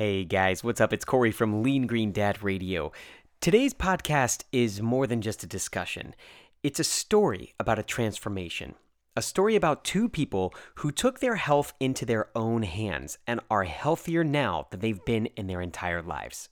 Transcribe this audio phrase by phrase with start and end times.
[0.00, 0.94] Hey guys, what's up?
[0.94, 2.90] It's Corey from Lean Green Dad Radio.
[3.42, 6.14] Today's podcast is more than just a discussion,
[6.62, 8.76] it's a story about a transformation.
[9.14, 13.64] A story about two people who took their health into their own hands and are
[13.64, 16.48] healthier now than they've been in their entire lives.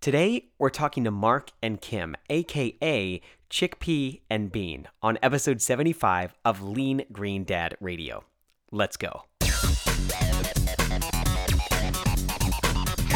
[0.00, 6.62] Today, we're talking to Mark and Kim, aka Chickpea and Bean, on episode 75 of
[6.62, 8.22] Lean Green Dad Radio.
[8.70, 9.24] Let's go.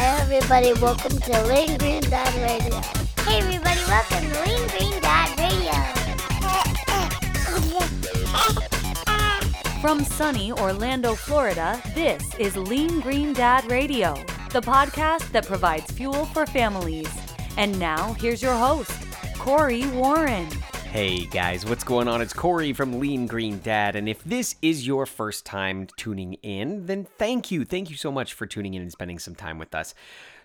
[0.03, 2.79] Everybody, welcome to Lean Green Dad Radio.
[3.23, 5.71] Hey everybody, welcome to Lean Green Dad Radio.
[9.79, 14.15] From sunny Orlando, Florida, this is Lean Green Dad Radio,
[14.51, 17.09] the podcast that provides fuel for families.
[17.57, 18.91] And now, here's your host,
[19.37, 20.47] Corey Warren.
[20.91, 22.21] Hey guys, what's going on?
[22.21, 23.95] It's Corey from Lean Green Dad.
[23.95, 27.63] And if this is your first time tuning in, then thank you.
[27.63, 29.95] Thank you so much for tuning in and spending some time with us.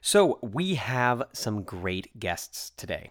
[0.01, 3.11] So, we have some great guests today.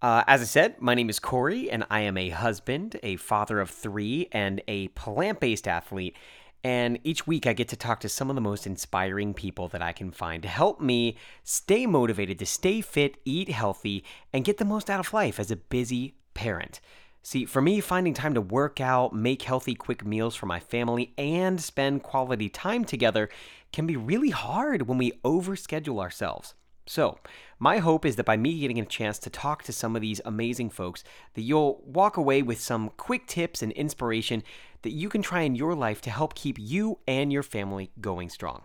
[0.00, 3.60] Uh, as I said, my name is Corey, and I am a husband, a father
[3.60, 6.16] of three, and a plant based athlete.
[6.64, 9.82] And each week I get to talk to some of the most inspiring people that
[9.82, 14.56] I can find to help me stay motivated to stay fit, eat healthy, and get
[14.56, 16.80] the most out of life as a busy parent.
[17.24, 21.14] See, for me, finding time to work out, make healthy, quick meals for my family,
[21.16, 23.28] and spend quality time together
[23.72, 26.54] can be really hard when we overschedule ourselves.
[26.84, 27.18] So,
[27.60, 30.20] my hope is that by me getting a chance to talk to some of these
[30.24, 34.42] amazing folks, that you'll walk away with some quick tips and inspiration
[34.82, 38.28] that you can try in your life to help keep you and your family going
[38.28, 38.62] strong.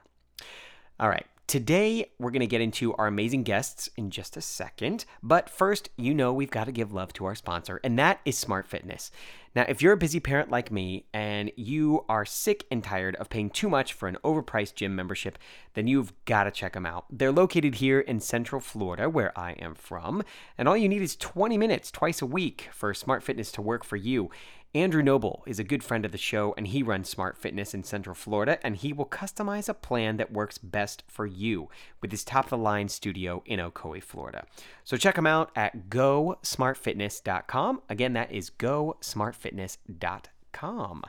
[1.00, 5.06] All right, Today, we're going to get into our amazing guests in just a second.
[5.24, 8.38] But first, you know we've got to give love to our sponsor, and that is
[8.38, 9.12] Smart Fitness.
[9.56, 13.30] Now, if you're a busy parent like me and you are sick and tired of
[13.30, 15.38] paying too much for an overpriced gym membership,
[15.74, 17.06] then you've got to check them out.
[17.10, 20.24] They're located here in Central Florida, where I am from,
[20.58, 23.86] and all you need is 20 minutes twice a week for Smart Fitness to work
[23.86, 24.30] for you.
[24.76, 27.84] Andrew Noble is a good friend of the show, and he runs Smart Fitness in
[27.84, 31.70] Central Florida, and he will customize a plan that works best for you
[32.02, 34.46] with his top of the line studio in Ocoee, Florida.
[34.84, 37.82] So check him out at gosmartfitness.com.
[37.90, 41.04] Again, that is gosmartfitness.com.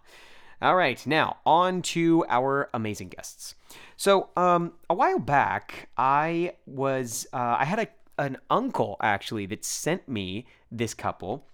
[0.60, 3.54] All right, now on to our amazing guests.
[3.96, 7.86] So, um, a while back, I was uh, I had a
[8.18, 11.46] an uncle actually that sent me this couple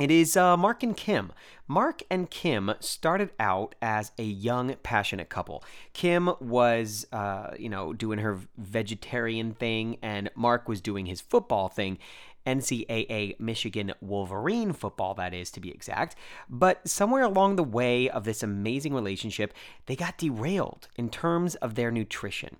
[0.00, 1.30] it is uh, Mark and Kim.
[1.68, 5.62] Mark and Kim started out as a young, passionate couple.
[5.92, 11.68] Kim was, uh, you know, doing her vegetarian thing, and Mark was doing his football
[11.68, 11.98] thing.
[12.46, 16.16] NCAA Michigan Wolverine football, that is to be exact.
[16.48, 19.52] But somewhere along the way of this amazing relationship,
[19.84, 22.56] they got derailed in terms of their nutrition.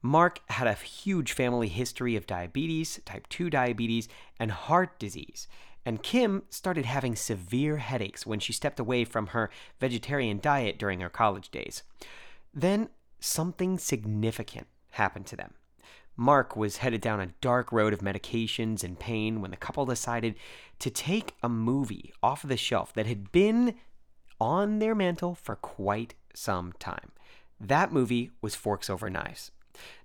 [0.00, 4.08] Mark had a huge family history of diabetes, type 2 diabetes,
[4.40, 5.48] and heart disease
[5.84, 9.50] and Kim started having severe headaches when she stepped away from her
[9.80, 11.82] vegetarian diet during her college days.
[12.52, 12.88] Then
[13.20, 15.54] something significant happened to them.
[16.16, 20.34] Mark was headed down a dark road of medications and pain when the couple decided
[20.80, 23.74] to take a movie off the shelf that had been
[24.40, 27.12] on their mantle for quite some time.
[27.60, 29.52] That movie was Forks Over Knives.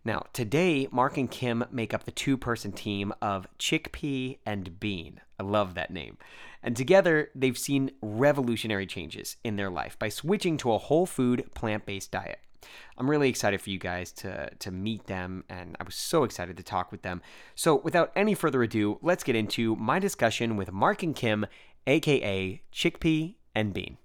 [0.05, 5.21] Now, today, Mark and Kim make up the two person team of Chickpea and Bean.
[5.39, 6.17] I love that name.
[6.61, 11.49] And together, they've seen revolutionary changes in their life by switching to a whole food,
[11.53, 12.39] plant based diet.
[12.97, 16.55] I'm really excited for you guys to, to meet them, and I was so excited
[16.57, 17.21] to talk with them.
[17.55, 21.45] So, without any further ado, let's get into my discussion with Mark and Kim,
[21.87, 23.97] aka Chickpea and Bean.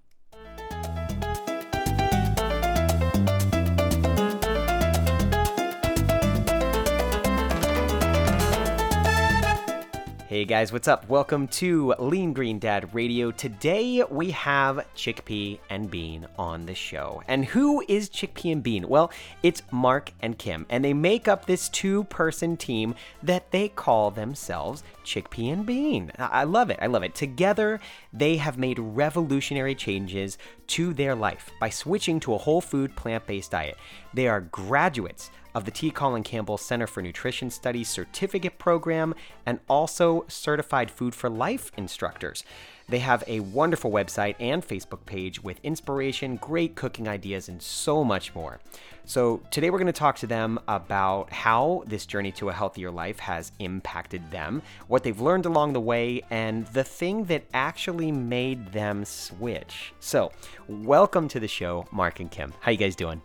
[10.39, 11.09] Hey guys, what's up?
[11.09, 13.29] Welcome to Lean Green Dad Radio.
[13.29, 17.21] Today we have Chickpea and Bean on the show.
[17.27, 18.87] And who is Chickpea and Bean?
[18.87, 19.11] Well,
[19.43, 24.11] it's Mark and Kim, and they make up this two person team that they call
[24.11, 26.13] themselves Chickpea and Bean.
[26.17, 26.79] I love it.
[26.81, 27.15] I love it.
[27.15, 27.81] Together,
[28.13, 30.37] they have made revolutionary changes
[30.67, 33.77] to their life by switching to a whole food plant based diet.
[34.13, 35.91] They are graduates of the T.
[35.91, 39.13] Colin Campbell Center for Nutrition Studies certificate program
[39.45, 42.45] and also certified Food for Life instructors.
[42.87, 48.05] They have a wonderful website and Facebook page with inspiration, great cooking ideas, and so
[48.05, 48.61] much more.
[49.03, 52.89] So, today we're going to talk to them about how this journey to a healthier
[52.89, 58.13] life has impacted them, what they've learned along the way, and the thing that actually
[58.13, 59.91] made them switch.
[59.99, 60.31] So,
[60.69, 62.53] welcome to the show, Mark and Kim.
[62.61, 63.21] How you guys doing?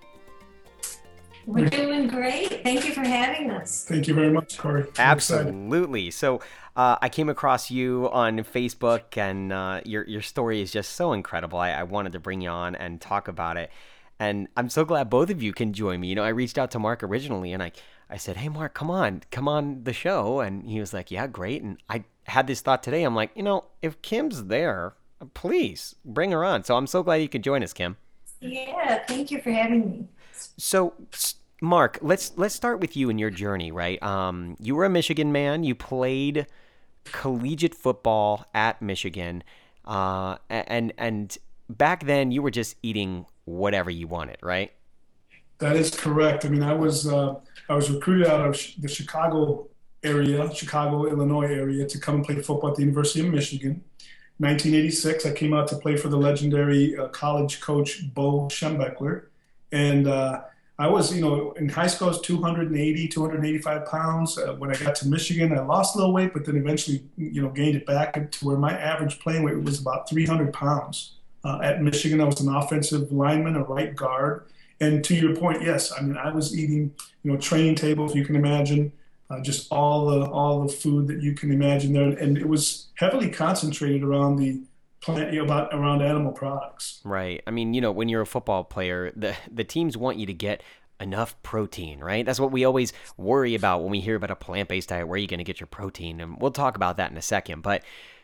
[1.47, 2.63] We're doing great.
[2.63, 3.85] Thank you for having us.
[3.85, 4.87] Thank you very much, Corey.
[4.99, 6.11] Absolutely.
[6.11, 6.41] So
[6.77, 11.13] uh, I came across you on Facebook, and uh, your your story is just so
[11.13, 11.59] incredible.
[11.59, 13.71] I, I wanted to bring you on and talk about it,
[14.19, 16.09] and I'm so glad both of you can join me.
[16.09, 17.73] You know, I reached out to Mark originally, and I
[18.09, 21.27] I said, "Hey, Mark, come on, come on the show," and he was like, "Yeah,
[21.27, 23.05] great." And I had this thought today.
[23.05, 24.95] I'm like, you know, if Kim's there,
[25.35, 26.65] please bring her on.
[26.65, 27.97] So I'm so glad you could join us, Kim.
[28.41, 30.09] Yeah, thank you for having me.
[30.57, 30.95] So,
[31.61, 33.73] Mark, let's let's start with you and your journey.
[33.73, 35.65] Right, um, you were a Michigan man.
[35.65, 36.47] You played
[37.05, 39.43] collegiate football at Michigan,
[39.85, 41.37] uh, and and
[41.69, 44.73] back then you were just eating whatever you wanted, right?
[45.59, 46.45] That is correct.
[46.45, 47.35] I mean, I was uh,
[47.69, 49.69] I was recruited out of the Chicago
[50.03, 53.83] area, Chicago, Illinois area, to come and play football at the University of Michigan.
[54.39, 59.27] 1986, I came out to play for the legendary uh, college coach Bo Schembechler,
[59.75, 60.43] and uh,
[60.79, 64.39] I was, you know, in high school, I was 280, 285 pounds.
[64.39, 67.43] Uh, when I got to Michigan, I lost a little weight, but then eventually, you
[67.43, 71.17] know, gained it back to where my average playing weight was about 300 pounds.
[71.45, 74.47] Uh, at Michigan, I was an offensive lineman, a right guard.
[74.81, 76.95] And to your point, yes, I mean, I was eating,
[77.25, 78.93] you know, training tables, you can imagine,
[79.31, 82.89] uh, just all the all the food that you can imagine there, and it was
[82.97, 84.61] heavily concentrated around the
[85.05, 87.01] plant about around animal products.
[87.05, 87.43] Right.
[87.47, 90.35] I mean, you know, when you're a football player, the the teams want you to
[90.35, 90.63] get
[91.01, 92.25] enough protein, right?
[92.25, 95.07] That's what we always worry about when we hear about a plant-based diet.
[95.07, 96.21] Where are you going to get your protein?
[96.21, 97.63] And we'll talk about that in a second.
[97.63, 97.83] But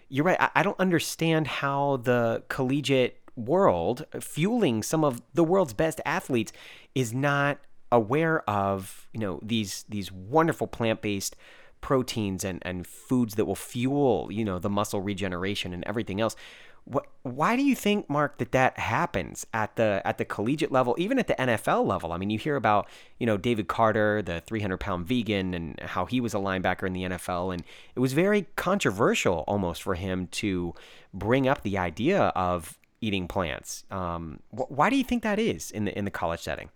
[0.09, 0.41] you're right.
[0.41, 6.53] I, I don't understand how the collegiate world, fueling some of the world's best athletes,
[6.95, 7.59] is not
[7.93, 11.35] aware of you know these these wonderful plant-based
[11.81, 16.37] proteins and and foods that will fuel you know the muscle regeneration and everything else
[16.85, 20.95] what, why do you think, Mark, that that happens at the at the collegiate level,
[20.99, 22.13] even at the NFL level?
[22.13, 22.89] I mean, you hear about
[23.19, 26.93] you know David Carter, the 300 pound vegan, and how he was a linebacker in
[26.93, 27.63] the NFL, and
[27.95, 30.75] it was very controversial almost for him to
[31.13, 33.85] bring up the idea of eating plants.
[33.91, 36.71] Um, wh- why do you think that is in the in the college setting?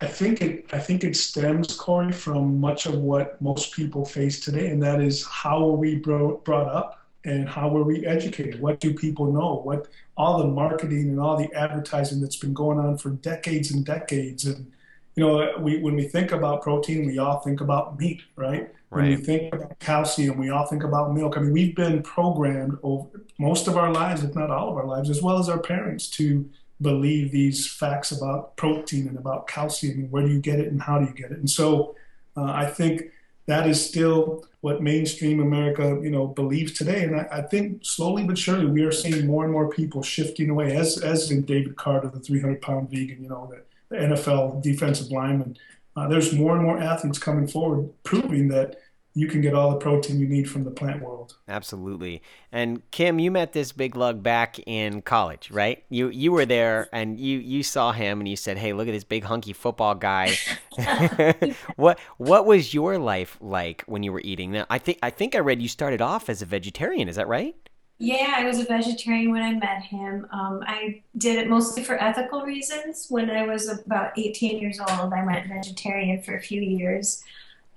[0.00, 4.40] I think it I think it stems, Corey, from much of what most people face
[4.40, 8.60] today, and that is how are we brought brought up and how were we educated?
[8.60, 9.60] What do people know?
[9.62, 13.84] What all the marketing and all the advertising that's been going on for decades and
[13.84, 14.44] decades.
[14.44, 14.70] And
[15.14, 18.70] you know, we when we think about protein, we all think about meat, right?
[18.90, 21.38] When we think about calcium, we all think about milk.
[21.38, 23.08] I mean, we've been programmed over
[23.38, 26.08] most of our lives, if not all of our lives, as well as our parents,
[26.10, 26.48] to
[26.82, 30.82] believe these facts about protein and about calcium and where do you get it and
[30.82, 31.38] how do you get it.
[31.38, 31.94] And so,
[32.36, 33.04] uh, I think
[33.46, 37.02] that is still what mainstream America, you know, believes today.
[37.04, 40.50] And I, I, think slowly but surely we are seeing more and more people shifting
[40.50, 44.62] away, as as in David Carter, the 300 pound vegan, you know, the, the NFL
[44.62, 45.56] defensive lineman.
[45.96, 48.76] Uh, there's more and more athletes coming forward proving that
[49.14, 51.36] you can get all the protein you need from the plant world.
[51.46, 52.22] Absolutely.
[52.50, 55.84] And Kim, you met this big lug back in college, right?
[55.90, 58.92] You you were there and you you saw him and you said, "Hey, look at
[58.92, 60.34] this big hunky football guy."
[61.76, 64.52] what what was your life like when you were eating?
[64.52, 67.08] Now, I think I think I read you started off as a vegetarian.
[67.08, 67.54] Is that right?
[67.98, 70.26] Yeah, I was a vegetarian when I met him.
[70.32, 73.06] Um, I did it mostly for ethical reasons.
[73.08, 77.22] When I was about 18 years old, I went vegetarian for a few years.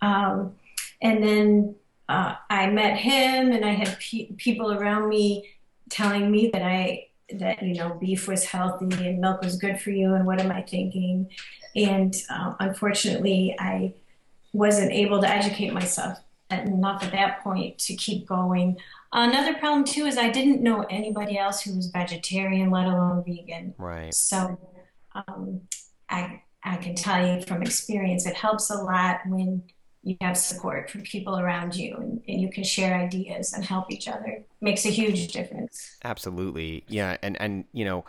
[0.02, 0.56] Um,
[1.06, 1.76] and then
[2.10, 5.50] uh, I met him, and I had pe- people around me
[5.90, 7.08] telling me that I
[7.40, 10.52] that you know beef was healthy and milk was good for you, and what am
[10.52, 11.30] I thinking?
[11.76, 13.94] And uh, unfortunately, I
[14.54, 16.20] wasn't able to educate myself
[16.50, 18.78] enough at that point to keep going.
[19.12, 23.74] Another problem too is I didn't know anybody else who was vegetarian, let alone vegan.
[23.78, 24.14] Right.
[24.14, 24.58] So
[25.14, 25.62] um,
[26.10, 29.64] I I can tell you from experience, it helps a lot when
[30.06, 33.92] you have support from people around you and, and, you can share ideas and help
[33.92, 34.44] each other.
[34.62, 35.98] Makes a huge difference.
[36.04, 36.86] Absolutely.
[36.88, 38.06] Yeah and and you know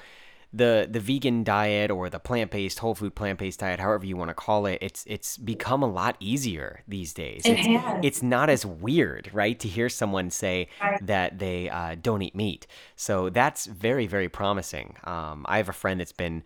[0.52, 4.34] the the vegan diet or the plant-based whole food plant-based diet however you want to
[4.34, 7.42] call it it's it's become a lot easier these days.
[7.44, 8.00] It it's, has.
[8.04, 10.68] it's not as weird right to hear someone say
[11.02, 12.66] that they uh, don't eat meat.
[12.94, 14.96] So that's very very promising.
[15.04, 16.42] Um, i have a friend that's been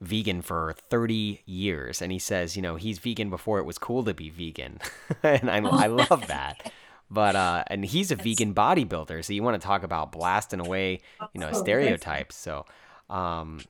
[0.00, 4.04] vegan for 30 years and he says you know he's vegan before it was cool
[4.04, 4.78] to be vegan.
[5.22, 6.70] And I, I love that.
[7.10, 11.00] But uh and he's a vegan bodybuilder so you want to talk about blasting away
[11.32, 12.36] you know Oh, stereotypes.
[12.36, 12.64] So
[13.10, 13.60] um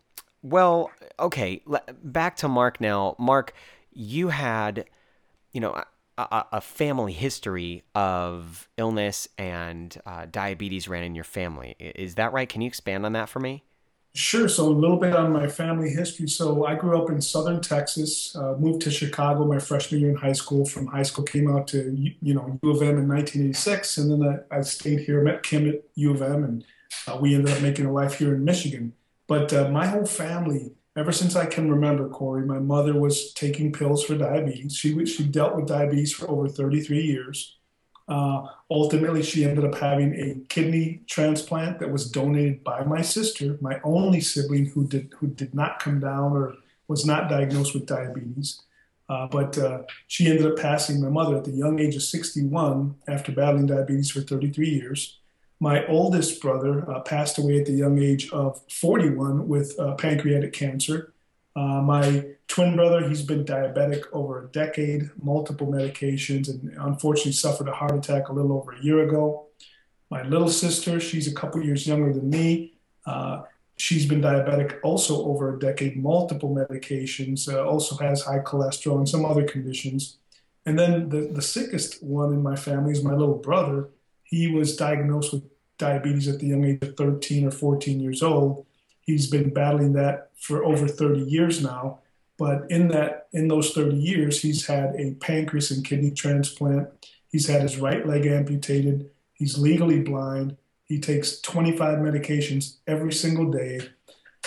[0.43, 1.63] well okay
[2.03, 3.17] back to mark now.
[3.19, 3.55] Mark
[3.93, 4.85] you had
[5.53, 5.85] you know a,
[6.23, 11.77] a, a family history of illness and uh, diabetes ran in your family.
[11.79, 12.49] Is that right?
[12.49, 13.63] Can you expand on that for me
[14.15, 14.49] Sure.
[14.49, 16.29] So a little bit on my family history.
[16.29, 20.17] So I grew up in Southern Texas, uh, moved to Chicago my freshman year in
[20.17, 20.65] high school.
[20.65, 24.45] From high school, came out to you know U of M in 1986, and then
[24.51, 26.65] I, I stayed here, met Kim at U of M, and
[27.07, 28.93] uh, we ended up making a life here in Michigan.
[29.29, 33.73] But uh, my whole family, ever since I can remember, Corey, my mother was taking
[33.73, 34.75] pills for diabetes.
[34.75, 37.58] She she dealt with diabetes for over 33 years.
[38.09, 43.59] Uh, ultimately, she ended up having a kidney transplant that was donated by my sister,
[43.61, 46.55] my only sibling who did who did not come down or
[46.89, 48.63] was not diagnosed with diabetes.
[49.11, 52.95] Uh, but uh, she ended up passing my mother at the young age of 61
[53.09, 55.19] after battling diabetes for 33 years.
[55.61, 60.53] My oldest brother uh, passed away at the young age of 41 with uh, pancreatic
[60.53, 61.13] cancer.
[61.59, 67.67] Uh, my twin brother, he's been diabetic over a decade, multiple medications, and unfortunately suffered
[67.67, 69.47] a heart attack a little over a year ago.
[70.09, 72.75] My little sister, she's a couple years younger than me.
[73.05, 73.43] Uh,
[73.77, 79.09] she's been diabetic also over a decade, multiple medications, uh, also has high cholesterol and
[79.09, 80.19] some other conditions.
[80.65, 83.89] And then the, the sickest one in my family is my little brother.
[84.23, 85.43] He was diagnosed with
[85.77, 88.65] diabetes at the young age of 13 or 14 years old.
[89.09, 92.01] He's been battling that for over 30 years now.
[92.37, 96.91] But in that, in those 30 years, he's had a pancreas and kidney transplant.
[97.33, 99.09] He's had his right leg amputated.
[99.33, 100.59] He's legally blind.
[100.85, 103.81] He takes 25 medications every single day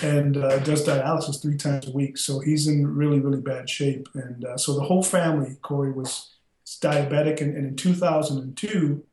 [0.04, 2.20] and uh, does dialysis three times a week.
[2.20, 4.10] So he's in really, really bad shape.
[4.14, 6.36] And uh, so the whole family, Corey, was
[6.80, 7.42] diabetic.
[7.42, 9.04] And, and, in 2002,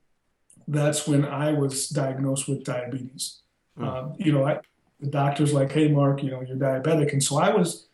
[0.69, 3.39] that's when I was diagnosed with diabetes.
[3.79, 4.15] Mm.
[4.19, 4.61] you know, I,
[5.01, 7.13] the doctor's like, hey, Mark, you know, you're diabetic.
[7.13, 7.87] And so I was,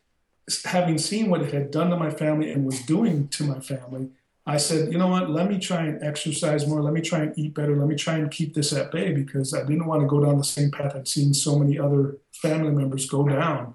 [0.65, 4.11] having seen what it had done to my family and was doing to my family,
[4.47, 6.83] I said, you know what, let me try and exercise more.
[6.83, 7.77] Let me try and eat better.
[7.77, 10.37] Let me try and keep this at bay because I didn't want to go down
[10.37, 13.75] the same path I'd seen so many other family members go down.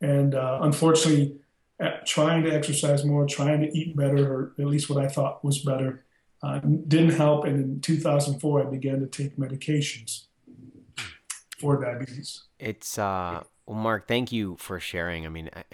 [0.00, 1.36] And uh, unfortunately,
[2.06, 5.60] trying to exercise more, trying to eat better, or at least what I thought was
[5.60, 6.04] better,
[6.42, 7.44] uh, didn't help.
[7.44, 10.24] And in 2004, I began to take medications
[11.60, 12.44] for diabetes.
[12.58, 14.08] It's uh, well, Mark.
[14.08, 15.26] Thank you for sharing.
[15.26, 15.64] I mean, I,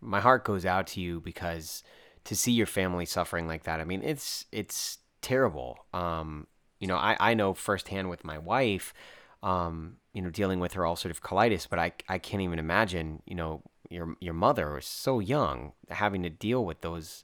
[0.00, 1.82] my heart goes out to you because
[2.24, 3.80] to see your family suffering like that.
[3.80, 5.86] I mean, it's it's terrible.
[5.92, 6.46] Um,
[6.78, 8.94] you know, I I know firsthand with my wife.
[9.42, 13.22] Um, you know, dealing with her ulcerative colitis, but I I can't even imagine.
[13.26, 17.22] You know, your your mother was so young, having to deal with those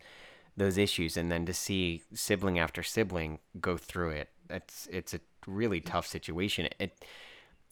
[0.56, 4.30] those issues, and then to see sibling after sibling go through it.
[4.50, 6.68] It's it's a really tough situation.
[6.78, 7.04] It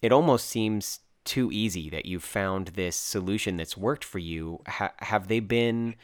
[0.06, 4.60] it almost seems too easy that you've found this solution that's worked for you.
[4.68, 5.96] Ha- have they been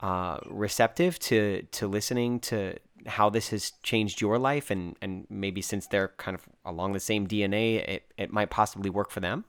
[0.00, 2.76] uh, receptive to to listening to
[3.06, 7.00] how this has changed your life, and and maybe since they're kind of along the
[7.00, 9.44] same DNA, it it might possibly work for them?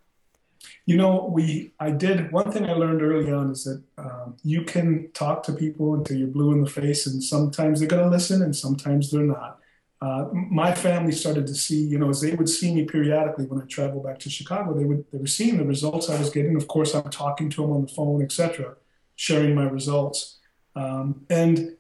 [0.86, 4.62] You know, we I did one thing I learned early on is that um, you
[4.64, 8.10] can talk to people until you're blue in the face, and sometimes they're going to
[8.10, 9.59] listen, and sometimes they're not
[10.02, 13.62] uh, my family started to see, you know, as they would see me periodically when
[13.62, 16.56] I traveled back to Chicago, they would they were seeing the results I was getting.
[16.56, 18.76] Of course, I'm talking to them on the phone, etc.,
[19.16, 20.40] sharing my results.
[20.76, 21.76] Um, and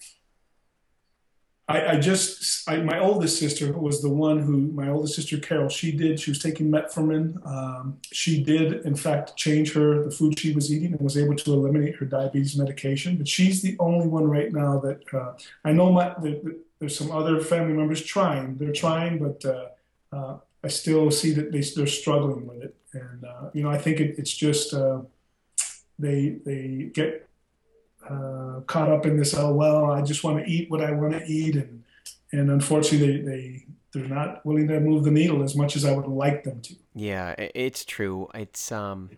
[1.70, 5.70] I, I just, I, my oldest sister was the one who, my oldest sister Carol,
[5.70, 7.46] she did, she was taking metformin.
[7.46, 11.36] Um, she did, in fact, change her, the food she was eating and was able
[11.36, 13.18] to eliminate her diabetes medication.
[13.18, 15.34] But she's the only one right now that uh,
[15.64, 18.58] I know my, the, the, there's some other family members trying.
[18.58, 22.76] They're trying, but uh, uh, I still see that they, they're struggling with it.
[22.94, 25.02] And, uh, you know, I think it, it's just uh,
[25.98, 27.28] they, they get
[28.10, 31.14] uh, caught up in this, oh, well, I just want to eat what I want
[31.14, 31.56] to eat.
[31.56, 31.84] And,
[32.32, 35.92] and unfortunately, they, they, they're not willing to move the needle as much as I
[35.92, 36.76] would like them to.
[36.96, 38.30] Yeah, it's true.
[38.34, 39.10] It's, um,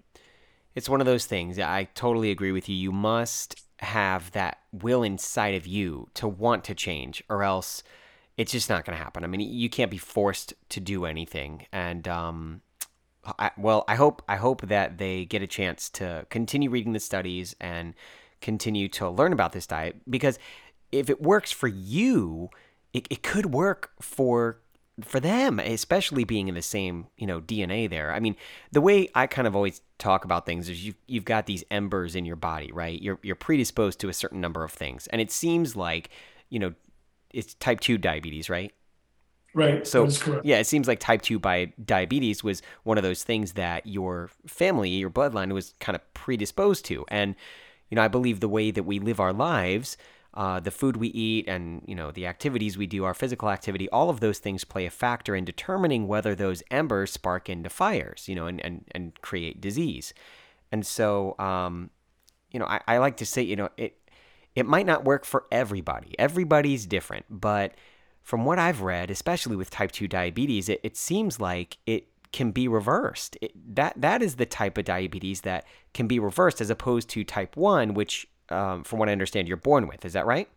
[0.75, 1.59] it's one of those things.
[1.59, 2.75] I totally agree with you.
[2.75, 7.83] You must have that will inside of you to want to change, or else
[8.37, 9.23] it's just not going to happen.
[9.23, 11.67] I mean, you can't be forced to do anything.
[11.71, 12.61] And um,
[13.37, 16.99] I, well, I hope I hope that they get a chance to continue reading the
[16.99, 17.93] studies and
[18.41, 20.39] continue to learn about this diet because
[20.91, 22.49] if it works for you,
[22.93, 24.60] it, it could work for
[25.05, 28.11] for them, especially being in the same, you know, DNA there.
[28.11, 28.35] I mean,
[28.71, 32.15] the way I kind of always talk about things is you've, you've got these embers
[32.15, 33.01] in your body, right?
[33.01, 35.07] You're, you're predisposed to a certain number of things.
[35.07, 36.09] And it seems like,
[36.49, 36.73] you know,
[37.33, 38.73] it's type 2 diabetes, right?
[39.53, 39.85] Right.
[39.85, 40.07] So,
[40.43, 44.29] yeah, it seems like type 2 by diabetes was one of those things that your
[44.47, 47.05] family, your bloodline was kind of predisposed to.
[47.09, 47.35] And,
[47.89, 49.97] you know, I believe the way that we live our lives
[50.33, 53.89] uh, the food we eat and you know the activities we do, our physical activity,
[53.89, 58.27] all of those things play a factor in determining whether those embers spark into fires,
[58.27, 60.13] you know, and and, and create disease.
[60.71, 61.89] And so, um,
[62.51, 63.97] you know, I, I like to say, you know, it
[64.55, 66.15] it might not work for everybody.
[66.17, 67.73] Everybody's different, but
[68.21, 72.51] from what I've read, especially with type 2 diabetes, it, it seems like it can
[72.51, 73.37] be reversed.
[73.41, 77.23] It, that that is the type of diabetes that can be reversed as opposed to
[77.23, 80.05] type 1, which um, from what I understand you're born with.
[80.05, 80.47] Is that right?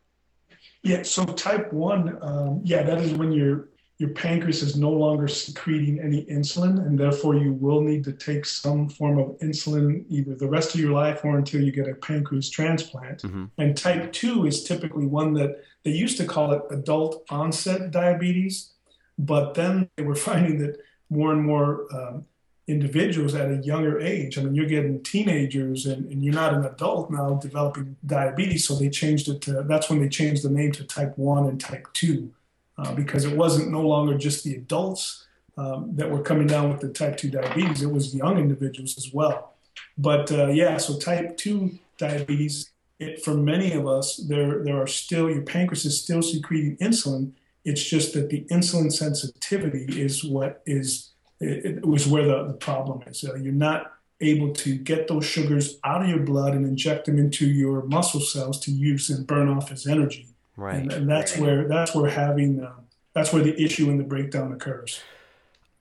[0.82, 5.28] Yeah, so type 1, um, yeah, that is when your your pancreas is no longer
[5.28, 10.34] secreting any insulin, and therefore you will need to take some form of insulin either
[10.34, 13.22] the rest of your life or until you get a pancreas transplant.
[13.22, 13.44] Mm-hmm.
[13.58, 18.72] And type 2 is typically one that they used to call it adult onset diabetes,
[19.16, 20.76] but then they were finding that
[21.08, 22.26] more and more um,
[22.66, 24.38] individuals at a younger age.
[24.38, 28.66] I mean, you're getting teenagers and, and, you're not an adult now developing diabetes.
[28.66, 31.60] So they changed it to, that's when they changed the name to type 1 and
[31.60, 32.32] type 2
[32.78, 36.80] uh, because it wasn't no longer just the adults um, that were coming down with
[36.80, 39.54] the type 2 diabetes, it was young individuals as well.
[39.96, 44.86] But uh, yeah, so type 2 diabetes, it, for many of us, there, there are
[44.86, 47.32] still, your pancreas is still secreting insulin.
[47.64, 52.54] It's just that the insulin sensitivity is what is it, it was where the, the
[52.54, 53.24] problem is.
[53.24, 57.18] Uh, you're not able to get those sugars out of your blood and inject them
[57.18, 60.28] into your muscle cells to use and burn off as energy.
[60.56, 60.76] Right.
[60.76, 62.72] And, and that's where that's where having uh,
[63.12, 65.00] that's where the issue and the breakdown occurs.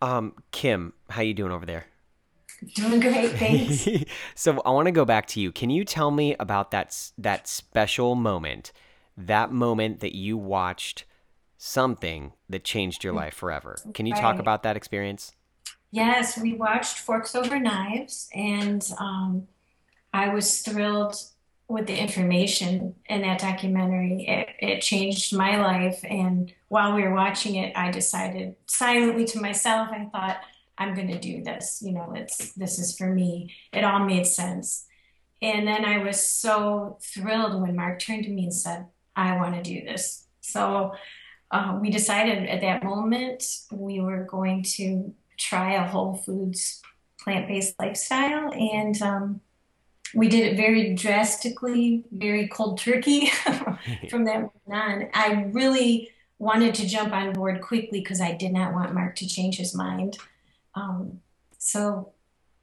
[0.01, 1.85] Um, Kim, how you doing over there?
[2.75, 3.87] Doing great, thanks.
[4.35, 5.51] so I want to go back to you.
[5.51, 8.71] Can you tell me about that that special moment,
[9.15, 11.05] that moment that you watched
[11.57, 13.77] something that changed your life forever?
[13.93, 14.21] Can you right.
[14.21, 15.33] talk about that experience?
[15.93, 19.47] Yes, we watched Forks Over Knives, and um,
[20.11, 21.15] I was thrilled
[21.67, 24.25] with the information in that documentary.
[24.27, 29.39] It, it changed my life, and while we were watching it, I decided silently to
[29.39, 30.37] myself, I thought,
[30.79, 31.83] I'm going to do this.
[31.85, 33.53] You know, it's this is for me.
[33.71, 34.87] It all made sense.
[35.43, 39.53] And then I was so thrilled when Mark turned to me and said, I want
[39.53, 40.25] to do this.
[40.41, 40.95] So
[41.51, 46.81] uh, we decided at that moment we were going to try a whole foods
[47.19, 48.51] plant based lifestyle.
[48.53, 49.41] And um,
[50.13, 53.27] we did it very drastically, very cold turkey
[54.09, 55.09] from that on.
[55.13, 59.27] I really wanted to jump on board quickly because I did not want Mark to
[59.27, 60.17] change his mind.
[60.75, 61.21] Um,
[61.57, 62.11] so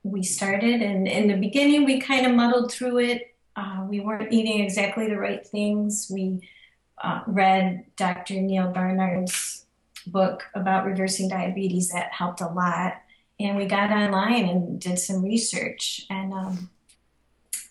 [0.02, 3.34] we started, and in the beginning, we kind of muddled through it.
[3.56, 6.10] Uh, we weren't eating exactly the right things.
[6.10, 6.48] We
[7.02, 8.34] uh, read Dr.
[8.34, 9.66] Neal Barnard's
[10.06, 12.94] book about reversing diabetes that helped a lot.
[13.38, 16.68] And we got online and did some research, and um,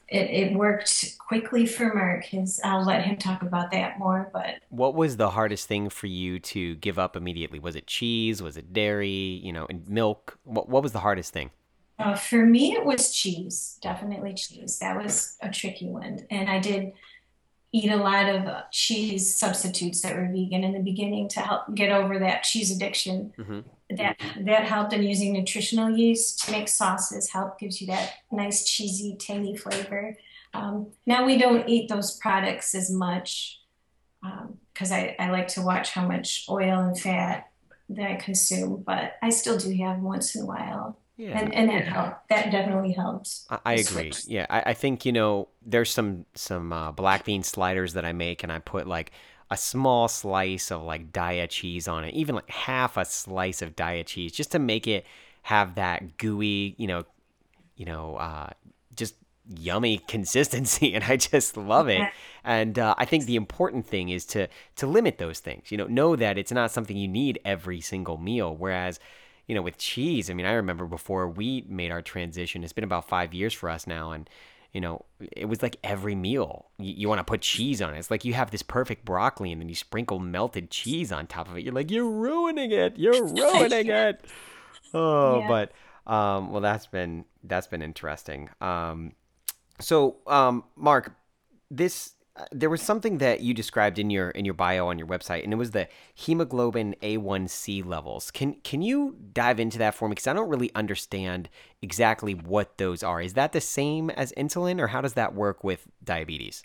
[0.08, 2.26] it, it worked quickly for Mark.
[2.26, 4.32] His, I'll let him talk about that more.
[4.34, 7.60] But what was the hardest thing for you to give up immediately?
[7.60, 8.42] Was it cheese?
[8.42, 9.10] Was it dairy?
[9.10, 10.40] You know, and milk?
[10.44, 11.52] What What was the hardest thing?
[12.00, 13.78] Uh, for me, it was cheese.
[13.82, 14.80] Definitely cheese.
[14.80, 16.94] That was a tricky one, and I did
[17.72, 21.74] eat a lot of uh, cheese substitutes that were vegan in the beginning to help
[21.76, 23.34] get over that cheese addiction.
[23.38, 23.60] Mm-hmm.
[23.92, 27.32] That that helped in using nutritional yeast to make sauces.
[27.32, 30.16] Help gives you that nice cheesy, tangy flavor.
[30.54, 33.62] Um, now we don't eat those products as much
[34.74, 37.50] because um, I, I like to watch how much oil and fat
[37.90, 41.38] that I consume, but I still do have once in a while yeah.
[41.38, 42.30] And, and that helped.
[42.30, 43.46] That definitely helps.
[43.50, 44.14] I, I agree.
[44.26, 48.14] Yeah, I, I, think you know there's some some uh, black bean sliders that I
[48.14, 49.12] make, and I put like
[49.52, 53.76] a small slice of like Daiya cheese on it, even like half a slice of
[53.76, 55.06] Daiya cheese, just to make it
[55.42, 57.04] have that gooey, you know,
[57.76, 58.52] you know, uh,
[58.96, 59.16] just
[59.58, 62.08] yummy consistency, and I just love it.
[62.46, 65.70] And uh, I think the important thing is to to limit those things.
[65.70, 68.56] You know, know that it's not something you need every single meal.
[68.56, 69.02] Whereas
[69.50, 72.84] you know, with cheese, I mean, I remember before we made our transition, it's been
[72.84, 74.12] about five years for us now.
[74.12, 74.30] And,
[74.74, 77.98] you know, it was like every meal you, you want to put cheese on it.
[77.98, 81.50] It's like you have this perfect broccoli and then you sprinkle melted cheese on top
[81.50, 81.64] of it.
[81.64, 83.00] You're like, you're ruining it.
[83.00, 84.24] You're ruining it.
[84.94, 85.48] Oh, yeah.
[85.48, 88.52] but, um, well, that's been, that's been interesting.
[88.62, 89.14] Um,
[89.80, 91.16] so, um, Mark,
[91.72, 92.14] this
[92.52, 95.54] there was something that you described in your in your bio on your website, and
[95.54, 98.32] it was the hemoglobin A1C levels.
[98.32, 100.14] Can can you dive into that for me?
[100.14, 101.50] Because I don't really understand
[101.82, 103.22] exactly what those are.
[103.22, 106.64] Is that the same as insulin, or how does that work with diabetes?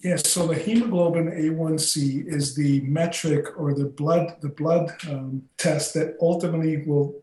[0.00, 0.28] Yes.
[0.28, 6.16] So the hemoglobin A1C is the metric or the blood the blood um, test that
[6.20, 7.22] ultimately will,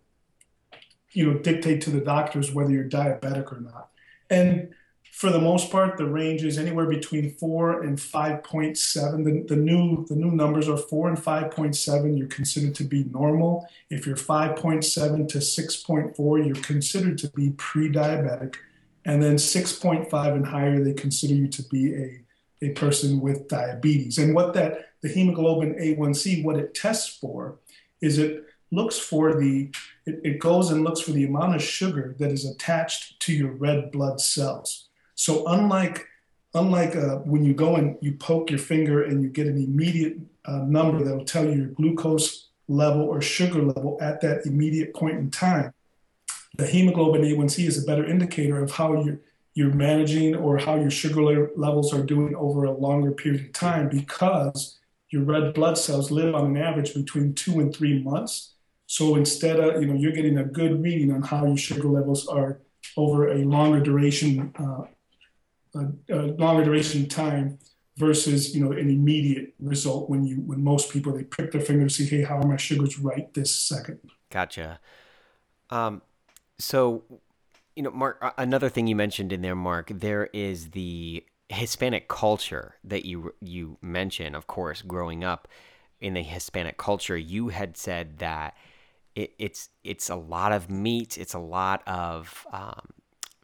[1.12, 3.90] you know, dictate to the doctors whether you're diabetic or not.
[4.30, 4.74] And
[5.12, 9.24] for the most part, the range is anywhere between four and five point seven.
[9.24, 12.18] The, the new the new numbers are four and five point seven.
[12.18, 13.68] You're considered to be normal.
[13.90, 18.56] If you're five point seven to six point four, you're considered to be pre-diabetic,
[19.06, 22.22] and then six point five and higher, they consider you to be a
[22.64, 24.18] a person with diabetes.
[24.18, 27.58] And what that the hemoglobin A1C, what it tests for,
[28.02, 29.70] is it looks for the
[30.06, 33.52] it, it goes and looks for the amount of sugar that is attached to your
[33.52, 34.88] red blood cells.
[35.22, 36.08] So unlike
[36.56, 40.18] unlike uh, when you go and you poke your finger and you get an immediate
[40.46, 44.96] uh, number that will tell you your glucose level or sugar level at that immediate
[44.96, 45.76] point in time,
[46.58, 49.20] the hemoglobin A1C is a better indicator of how you're
[49.54, 53.90] you're managing or how your sugar levels are doing over a longer period of time
[53.90, 54.80] because
[55.10, 58.56] your red blood cells live on an average between two and three months.
[58.88, 62.28] So instead of, you know, you're getting a good reading on how your sugar levels
[62.28, 62.62] are
[62.98, 64.86] over a longer duration uh,
[65.76, 67.58] a, a longer duration time
[67.98, 71.88] versus you know an immediate result when you when most people they prick their finger
[71.88, 74.00] to see hey how are my sugars right this second?
[74.30, 74.80] Gotcha.
[75.70, 76.02] Um
[76.58, 77.04] so
[77.76, 82.76] you know mark another thing you mentioned in there mark there is the hispanic culture
[82.84, 85.48] that you you mention of course growing up
[86.00, 88.56] in the hispanic culture you had said that
[89.16, 92.88] it, it's it's a lot of meat it's a lot of um,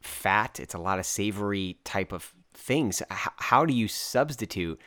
[0.08, 0.58] fat.
[0.58, 3.02] It's a lot of savory type of things.
[3.10, 4.80] H- how do you substitute?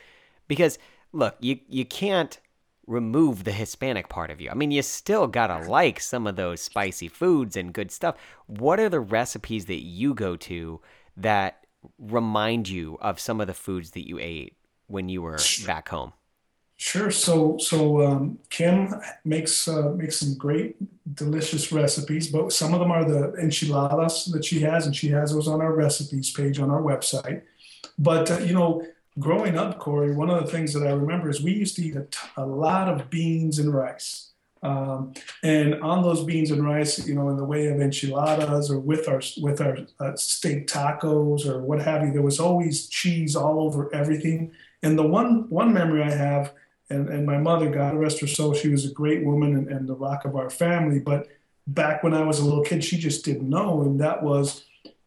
[0.48, 0.78] Because
[1.12, 2.38] look, you you can't
[2.86, 4.50] remove the Hispanic part of you.
[4.50, 8.16] I mean, you still gotta like some of those spicy foods and good stuff.
[8.46, 10.80] What are the recipes that you go to
[11.16, 11.66] that
[11.98, 14.56] remind you of some of the foods that you ate
[14.88, 16.12] when you were back home?
[16.82, 17.12] Sure.
[17.12, 18.92] So so um, Kim
[19.24, 20.74] makes uh, makes some great,
[21.14, 25.32] delicious recipes, but some of them are the enchiladas that she has, and she has
[25.32, 27.42] those on our recipes page on our website.
[28.00, 28.84] But uh, you know,
[29.20, 31.94] growing up, Corey, one of the things that I remember is we used to eat
[31.94, 34.32] a, t- a lot of beans and rice.
[34.64, 35.12] Um,
[35.44, 39.08] and on those beans and rice, you know, in the way of enchiladas or with
[39.08, 43.60] our with our uh, steak tacos or what have you, there was always cheese all
[43.60, 44.50] over everything.
[44.82, 46.52] And the one one memory I have
[46.92, 49.88] and, and my mother, God rest her soul, she was a great woman and, and
[49.88, 51.00] the rock of our family.
[51.00, 51.28] But
[51.66, 53.82] back when I was a little kid, she just didn't know.
[53.82, 54.64] And that was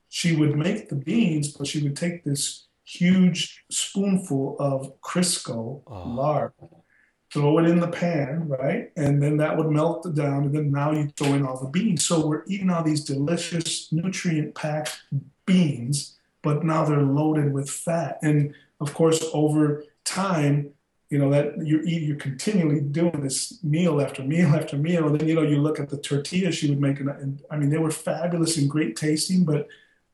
[0.10, 6.10] she would make the beans, but she would take this huge spoonful of Crisco oh.
[6.10, 6.54] lard,
[7.32, 8.92] throw it in the pan, right?
[8.96, 10.46] And then that would melt down.
[10.46, 12.06] And then now you throw in all the beans.
[12.06, 15.02] So we're eating all these delicious, nutrient packed
[15.46, 18.20] beans, but now they're loaded with fat.
[18.22, 20.75] And of course, over time,
[21.10, 25.08] you know that you're you're continually doing this meal after meal after meal.
[25.08, 27.58] And then you know you look at the tortillas she would make and, and i
[27.58, 29.68] mean they were fabulous and great tasting but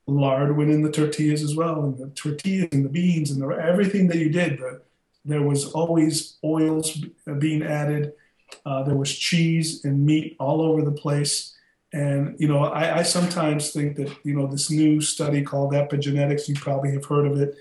[0.05, 3.47] lard went in the tortillas as well and the tortillas and the beans and the,
[3.55, 4.81] everything that you did the,
[5.25, 7.03] there was always oils
[7.39, 8.13] being added.
[8.65, 11.55] Uh, there was cheese and meat all over the place.
[11.93, 16.47] And you know I, I, sometimes think that you know this new study called epigenetics
[16.47, 17.55] you probably have heard of it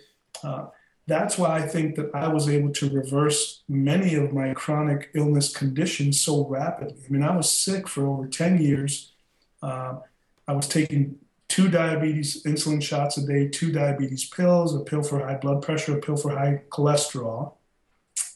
[0.45, 0.66] uh,
[1.11, 5.55] that's why I think that I was able to reverse many of my chronic illness
[5.55, 7.03] conditions so rapidly.
[7.07, 9.12] I mean, I was sick for over 10 years.
[9.62, 9.96] Uh,
[10.46, 11.16] I was taking
[11.49, 15.96] two diabetes insulin shots a day, two diabetes pills, a pill for high blood pressure,
[15.96, 17.55] a pill for high cholesterol.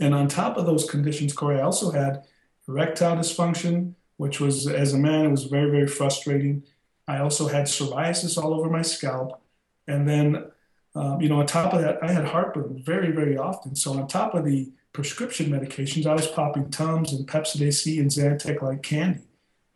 [0.01, 2.25] And on top of those conditions, Corey, I also had
[2.69, 6.65] erectile dysfunction, which was, as a man, it was very, very frustrating.
[7.07, 9.41] I also had psoriasis all over my scalp.
[9.87, 10.47] And then
[10.95, 13.75] um, you know, on top of that, I had heartburn very, very often.
[13.75, 18.11] So on top of the prescription medications, I was popping Tums and Pepcid C and
[18.11, 19.25] Zantac like candy,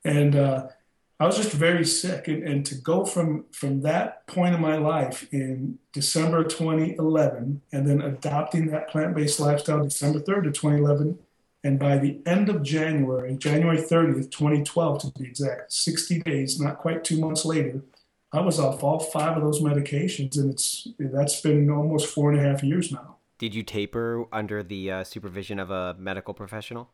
[0.04, 0.68] and uh,
[1.18, 2.28] I was just very sick.
[2.28, 7.88] And, and, to go from from that point in my life in December 2011, and
[7.88, 11.18] then adopting that plant-based lifestyle December 3rd of 2011,
[11.64, 16.78] and by the end of January, January 30th, 2012 to be exact, 60 days, not
[16.78, 17.82] quite two months later,
[18.32, 22.38] I was off all five of those medications, and it's that's been almost four and
[22.38, 23.16] a half years now.
[23.38, 26.90] Did you taper under the uh, supervision of a medical professional?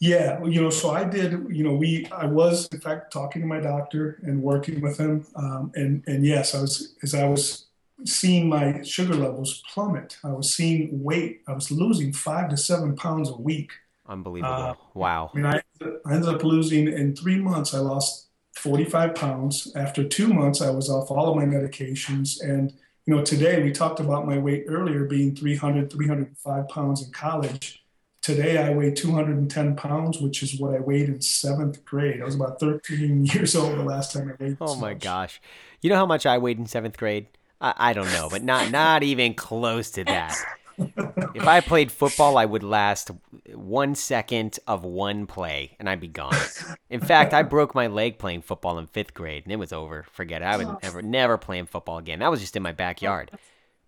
[0.00, 1.32] Yeah, you know, so I did.
[1.50, 5.26] You know, we I was in fact talking to my doctor and working with him,
[5.36, 7.66] um, and and yes, I was as I was
[8.04, 10.18] seeing my sugar levels plummet.
[10.24, 11.42] I was seeing weight.
[11.46, 13.72] I was losing five to seven pounds a week.
[14.08, 14.52] Unbelievable!
[14.52, 15.30] Uh, wow.
[15.34, 15.62] I mean, I,
[16.06, 17.74] I ended up losing in three months.
[17.74, 18.29] I lost
[18.60, 19.72] 45 pounds.
[19.74, 22.42] After two months, I was off all of my medications.
[22.42, 22.72] And,
[23.06, 27.82] you know, today we talked about my weight earlier being 300, 305 pounds in college.
[28.22, 32.20] Today I weigh 210 pounds, which is what I weighed in seventh grade.
[32.20, 34.58] I was about 13 years old the last time I weighed.
[34.60, 35.02] Oh my much.
[35.02, 35.40] gosh.
[35.80, 37.26] You know how much I weighed in seventh grade?
[37.62, 40.36] I, I don't know, but not not even close to that.
[41.34, 43.10] If I played football, I would last
[43.54, 46.34] one second of one play and I'd be gone.
[46.88, 50.04] In fact, I broke my leg playing football in fifth grade and it was over.
[50.12, 50.46] Forget it.
[50.46, 50.78] I would oh.
[50.82, 52.20] never, never playing football again.
[52.20, 53.30] That was just in my backyard.
[53.32, 53.38] Oh,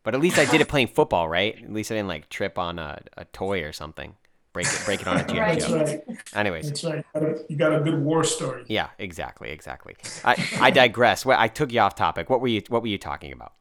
[0.05, 1.57] but at least I did it playing football, right?
[1.62, 4.16] At least I didn't like trip on a, a toy or something.
[4.52, 5.59] Break it, break it on a GI Right.
[5.59, 5.78] That's Joe.
[5.78, 6.35] right.
[6.35, 7.05] Anyways, That's right.
[7.14, 8.64] You got a- You got a good war story.
[8.68, 9.96] yeah, exactly, exactly.
[10.24, 11.24] I, I digress.
[11.24, 12.28] Well, I took you off topic.
[12.28, 13.55] What were you What were you talking about?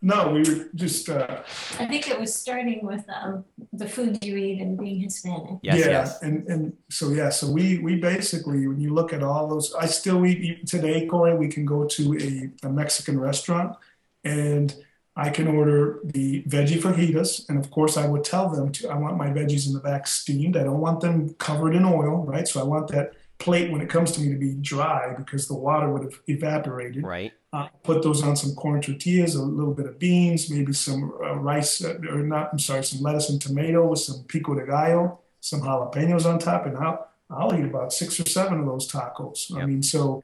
[0.00, 1.42] No, we were just uh,
[1.78, 5.58] I think it was starting with um, the food you eat and being Hispanic.
[5.62, 6.22] Yes, yeah, yes.
[6.22, 9.86] and and so yeah, so we we basically when you look at all those, I
[9.86, 11.36] still eat even today, Corey.
[11.36, 13.76] We can go to a, a Mexican restaurant,
[14.22, 14.72] and
[15.16, 18.96] I can order the veggie fajitas, and of course I would tell them to I
[18.96, 20.56] want my veggies in the back steamed.
[20.56, 22.46] I don't want them covered in oil, right?
[22.46, 25.54] So I want that plate when it comes to me to be dry because the
[25.54, 27.04] water would have evaporated.
[27.04, 27.32] Right.
[27.52, 31.34] Uh, put those on some corn tortillas, a little bit of beans, maybe some uh,
[31.36, 35.20] rice, uh, or not, I'm sorry, some lettuce and tomato with some pico de gallo,
[35.40, 39.56] some jalapenos on top, and I'll, I'll eat about six or seven of those tacos.
[39.56, 40.22] I mean, so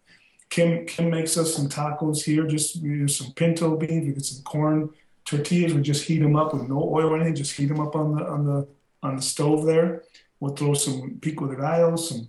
[0.50, 4.24] Kim, Kim makes us some tacos here, just we use some pinto beans, we get
[4.24, 4.90] some corn
[5.24, 7.96] tortillas, we just heat them up with no oil or anything, just heat them up
[7.96, 8.68] on the, on the,
[9.03, 10.03] on the stove there.
[10.40, 12.29] We'll throw some pico de gallo, some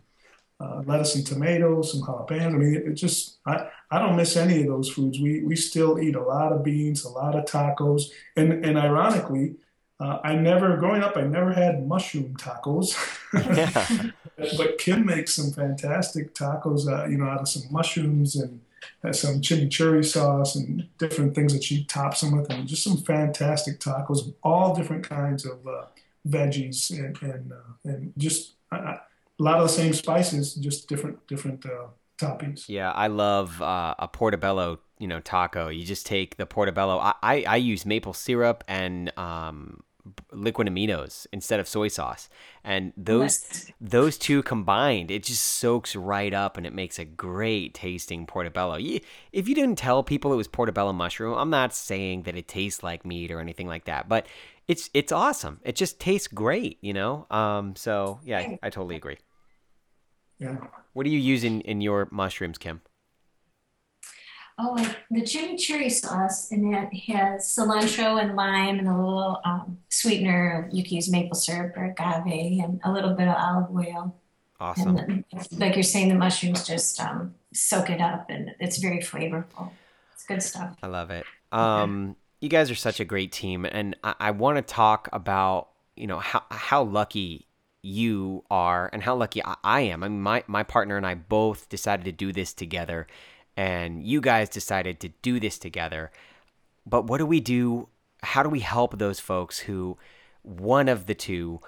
[0.66, 2.54] uh, lettuce and tomatoes, some jalapenos.
[2.54, 5.20] I mean, it, it just, I, I don't miss any of those foods.
[5.20, 8.04] We we still eat a lot of beans, a lot of tacos,
[8.36, 9.56] and and ironically,
[10.00, 12.96] uh, I never growing up I never had mushroom tacos,
[13.58, 14.12] Yeah.
[14.58, 18.62] but Kim makes some fantastic tacos, uh, you know, out of some mushrooms and
[19.04, 22.98] has some chimichurri sauce and different things that she tops them with, and just some
[22.98, 25.86] fantastic tacos, all different kinds of uh,
[26.28, 29.00] veggies and and uh, and just I,
[29.40, 32.70] a lot of the same spices, just different different uh, toppings.
[32.70, 35.70] Yeah, I love uh, a portobello, you know, taco.
[35.70, 37.00] You just take the portobello.
[37.00, 39.84] I, I, I use maple syrup and um,
[40.32, 42.30] liquid aminos instead of soy sauce,
[42.64, 47.74] and those those two combined, it just soaks right up, and it makes a great
[47.74, 48.78] tasting portobello.
[48.78, 49.02] You,
[49.34, 52.84] if you didn't tell people it was portobello mushroom, I'm not saying that it tastes
[52.84, 54.28] like meat or anything like that, but
[54.68, 55.60] it's it's awesome.
[55.64, 57.28] It just tastes great, you know.
[57.30, 59.18] Um, so yeah, I, I totally agree.
[60.40, 60.58] Yeah.
[60.94, 62.82] What do you use in, in your mushrooms, Kim?
[64.58, 69.80] Oh, like the chimichurri sauce, and that has cilantro and lime and a little um,
[69.90, 70.70] sweetener.
[70.72, 74.16] You can use maple syrup or agave and a little bit of olive oil.
[74.58, 74.96] Awesome.
[74.96, 79.00] And the, like you're saying, the mushrooms just um, soak it up, and it's very
[79.00, 79.72] flavorful.
[80.14, 80.78] It's good stuff.
[80.82, 81.26] I love it.
[81.52, 85.68] Um, you guys are such a great team, and I, I want to talk about
[85.98, 87.48] you know how how lucky
[87.86, 90.04] you are and how lucky I, am.
[90.04, 93.06] I mean, my my partner and I both decided to do this together,
[93.56, 96.12] and you guys decided to do this together.
[96.88, 97.90] But what do we do?
[98.24, 99.98] How do we help those folks who
[100.42, 101.60] one of the two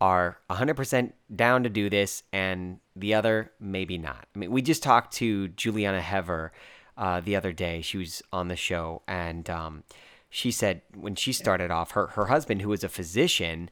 [0.00, 4.26] are 100% down to do this and the other maybe not?
[4.34, 6.52] I mean, we just talked to Julieanna Hever
[6.96, 7.80] uh, the other day.
[7.80, 9.84] She was on the show and um,
[10.30, 13.70] she said when she started off, her, her husband, who was a physician,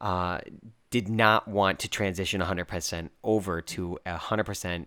[0.00, 0.40] uh,
[0.90, 4.86] did not want to transition 100% over to a 100%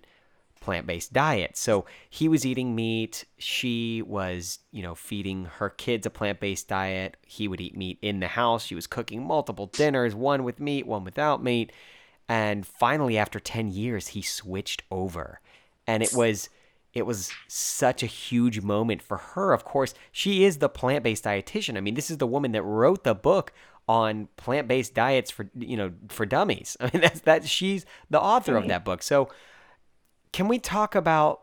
[0.62, 1.58] plant-based diet.
[1.58, 7.18] So he was eating meat, she was, you know, feeding her kids a plant-based diet.
[7.26, 8.66] He would eat meat in the house.
[8.66, 11.72] She was cooking multiple dinners, one with meat, one without meat.
[12.30, 15.42] And finally after 10 years he switched over.
[15.88, 16.50] And it was
[16.94, 19.54] it was such a huge moment for her.
[19.54, 21.78] Of course, she is the plant-based dietitian.
[21.78, 23.54] I mean, this is the woman that wrote the book
[23.92, 26.78] on plant-based diets for you know for dummies.
[26.80, 29.04] I mean, that's that she's the author of that book.
[29.04, 29.30] So,
[30.32, 31.42] can we talk about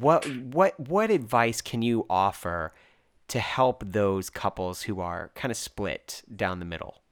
[0.00, 2.72] what what what advice can you offer
[3.28, 7.02] to help those couples who are kind of split down the middle?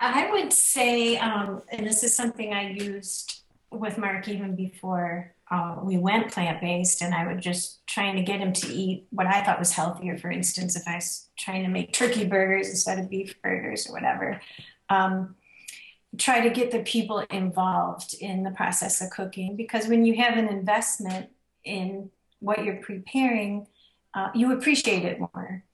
[0.00, 3.40] I would say, um, and this is something I used
[3.80, 8.22] with Mark even before uh, we went plant based, and I would just trying to
[8.22, 10.16] get him to eat what I thought was healthier.
[10.16, 13.92] For instance, if I was trying to make turkey burgers instead of beef burgers or
[13.92, 14.40] whatever,
[14.88, 15.36] um,
[16.18, 20.38] try to get the people involved in the process of cooking because when you have
[20.38, 21.28] an investment
[21.64, 22.10] in
[22.40, 23.66] what you're preparing,
[24.14, 25.64] uh, you appreciate it more.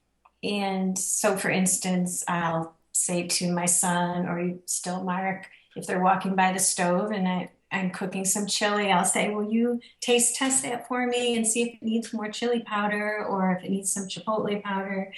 [0.43, 6.35] And so, for instance, I'll say to my son or still Mark, if they're walking
[6.35, 10.63] by the stove and I, I'm cooking some chili, I'll say, Will you taste test
[10.65, 13.93] that for me and see if it needs more chili powder or if it needs
[13.93, 15.13] some chipotle powder?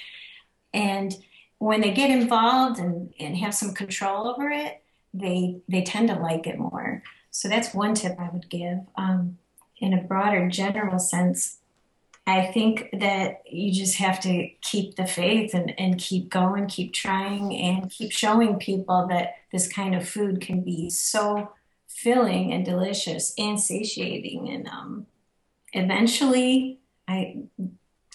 [0.75, 1.15] And
[1.59, 4.83] when they get involved and, and have some control over it,
[5.15, 7.03] they they tend to like it more.
[7.31, 8.79] So that's one tip I would give.
[8.97, 9.39] Um,
[9.79, 11.59] in a broader general sense,
[12.27, 16.93] I think that you just have to keep the faith and, and keep going, keep
[16.93, 21.53] trying, and keep showing people that this kind of food can be so
[21.97, 24.49] filling and delicious and satiating.
[24.49, 25.07] And um,
[25.73, 27.39] eventually, I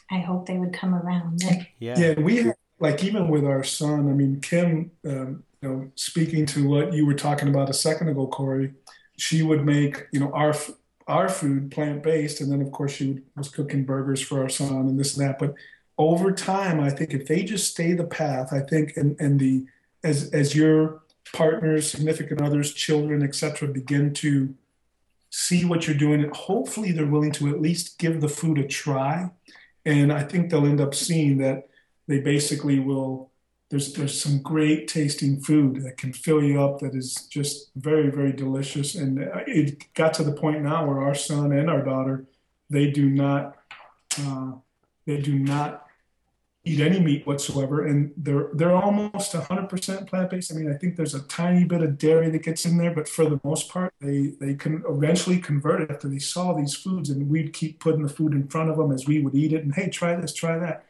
[0.10, 1.44] I hope they would come around.
[1.80, 2.20] Yeah, yeah.
[2.20, 4.10] We have, like even with our son.
[4.10, 4.92] I mean, Kim.
[5.06, 8.74] Um, you know, speaking to what you were talking about a second ago, Corey,
[9.18, 10.54] she would make you know our
[11.08, 14.88] our food plant based, and then of course she was cooking burgers for our son
[14.88, 15.40] and this and that.
[15.40, 15.56] But
[15.98, 19.66] over time, I think if they just stay the path, I think, and and the
[20.04, 21.02] as as your
[21.34, 24.56] partners, significant others, children, etc., begin to
[25.30, 29.30] see what you're doing, hopefully they're willing to at least give the food a try,
[29.86, 31.68] and I think they'll end up seeing that
[32.08, 33.32] they basically will
[33.70, 38.10] there's there's some great tasting food that can fill you up that is just very
[38.10, 42.26] very delicious and it got to the point now where our son and our daughter
[42.70, 43.58] they do not
[44.22, 44.52] uh,
[45.06, 45.87] they do not
[46.67, 51.15] eat any meat whatsoever and they're they're almost 100% plant-based i mean i think there's
[51.15, 54.34] a tiny bit of dairy that gets in there but for the most part they
[54.39, 58.10] they can eventually convert it after they saw these foods and we'd keep putting the
[58.10, 60.58] food in front of them as we would eat it and hey try this try
[60.58, 60.86] that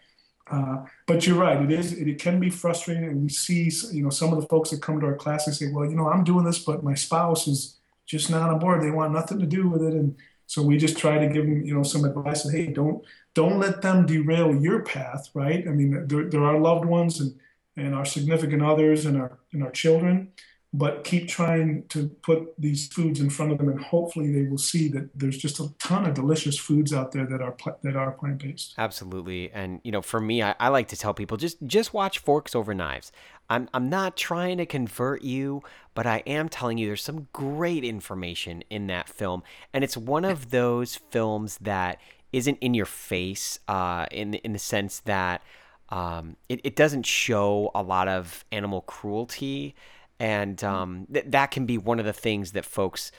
[0.50, 1.62] uh, but you're right.
[1.62, 1.94] It is.
[1.94, 5.00] It, can be frustrating, and we see, you know, some of the folks that come
[5.00, 7.78] to our class and say, "Well, you know, I'm doing this, but my spouse is
[8.06, 8.82] just not on board.
[8.82, 11.66] They want nothing to do with it." And so we just try to give them,
[11.66, 12.46] you know, some advice.
[12.46, 13.04] And, hey, don't
[13.38, 15.30] don't let them derail your path.
[15.36, 15.68] Right?
[15.68, 17.40] I mean, there, are loved ones and
[17.78, 20.32] and our significant others and our and our children
[20.74, 24.58] but keep trying to put these foods in front of them and hopefully they will
[24.58, 28.12] see that there's just a ton of delicious foods out there that are that are
[28.12, 31.94] plant-based absolutely and you know for me I, I, like to tell people just just
[31.94, 33.12] watch forks over knives
[33.50, 37.86] I'm, I'm not trying to convert you but i am telling you there's some great
[37.86, 42.00] information in that film and it's one of those films that
[42.34, 45.42] isn't in your face uh, in, in the sense that
[45.90, 49.76] um, it, it doesn't show a lot of animal cruelty
[50.20, 53.12] and um, th- that can be one of the things that folks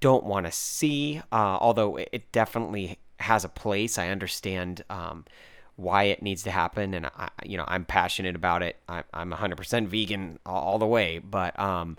[0.00, 1.20] don't want to see.
[1.32, 5.24] Uh, although it definitely has a place, I understand um,
[5.76, 8.76] why it needs to happen, and I, you know, I'm passionate about it.
[8.88, 11.96] I, am 100% vegan all, all, the way, but um,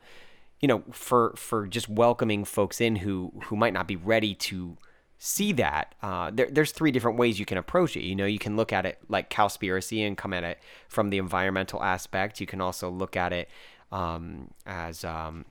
[0.62, 4.78] you know, for for just welcoming folks in who who might not be ready to
[5.26, 8.40] see that uh, there, there's three different ways you can approach it you know you
[8.40, 12.46] can look at it like cowspiracy and come at it from the environmental aspect you
[12.46, 13.50] can also look at it
[13.92, 15.46] um, as um,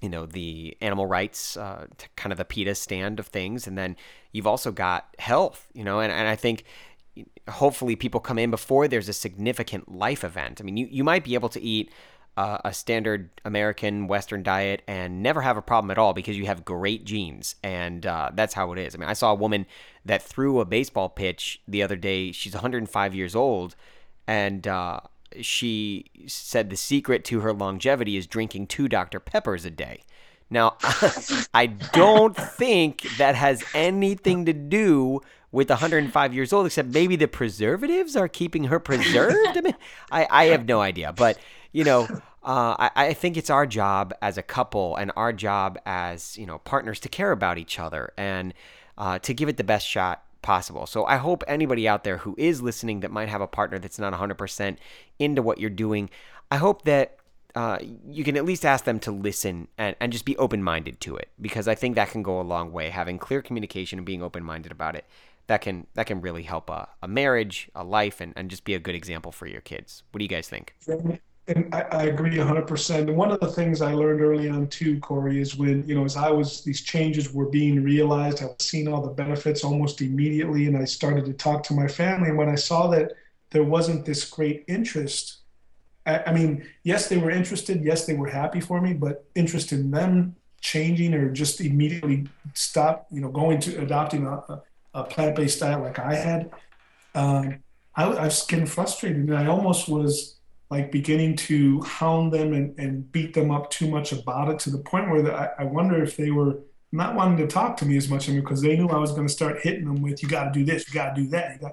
[0.00, 3.96] you know the animal rights, uh, kind of the PETA stand of things, and then
[4.32, 5.68] you've also got health.
[5.74, 6.64] You know, and, and I think
[7.48, 10.60] hopefully people come in before there's a significant life event.
[10.60, 11.90] I mean, you, you might be able to eat
[12.36, 16.46] uh, a standard American Western diet and never have a problem at all because you
[16.46, 17.54] have great genes.
[17.62, 18.94] And uh, that's how it is.
[18.94, 19.66] I mean, I saw a woman
[20.04, 22.32] that threw a baseball pitch the other day.
[22.32, 23.74] She's 105 years old.
[24.26, 25.00] And uh,
[25.40, 29.18] she said the secret to her longevity is drinking two Dr.
[29.18, 30.02] Peppers a day.
[30.50, 30.76] Now,
[31.54, 35.20] I don't think that has anything to do
[35.50, 39.56] with 105 years old, except maybe the preservatives are keeping her preserved.
[39.56, 39.74] I mean,
[40.10, 41.12] I, I have no idea.
[41.12, 41.38] But,
[41.76, 42.08] you know,
[42.42, 46.46] uh, I, I think it's our job as a couple and our job as, you
[46.46, 48.54] know, partners to care about each other and
[48.96, 50.86] uh, to give it the best shot possible.
[50.86, 53.98] So I hope anybody out there who is listening that might have a partner that's
[53.98, 54.78] not 100%
[55.18, 56.08] into what you're doing,
[56.50, 57.18] I hope that
[57.54, 57.76] uh,
[58.08, 61.16] you can at least ask them to listen and, and just be open minded to
[61.16, 62.88] it because I think that can go a long way.
[62.88, 65.04] Having clear communication and being open minded about it
[65.46, 68.72] that can that can really help a, a marriage, a life, and, and just be
[68.72, 70.04] a good example for your kids.
[70.10, 70.74] What do you guys think?
[71.48, 72.98] And I, I, agree 100%.
[72.98, 76.04] And one of the things I learned early on too, Corey, is when, you know,
[76.04, 80.00] as I was, these changes were being realized, I was seeing all the benefits almost
[80.00, 80.66] immediately.
[80.66, 82.30] And I started to talk to my family.
[82.30, 83.12] And when I saw that
[83.50, 85.38] there wasn't this great interest,
[86.04, 87.84] I, I mean, yes, they were interested.
[87.84, 93.06] Yes, they were happy for me, but interest in them changing or just immediately stop,
[93.12, 94.62] you know, going to adopting a,
[94.94, 96.50] a plant-based diet like I had,
[97.14, 97.62] um,
[97.94, 99.28] I, I was getting frustrated.
[99.28, 100.35] And I almost was,
[100.70, 104.70] like beginning to hound them and, and beat them up too much about it to
[104.70, 106.60] the point where the, I, I wonder if they were
[106.92, 109.32] not wanting to talk to me as much because they knew I was going to
[109.32, 111.60] start hitting them with, you got to do this, you got to do that.
[111.60, 111.70] You